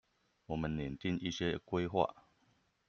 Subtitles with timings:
[0.47, 2.11] 我們擬訂一些規劃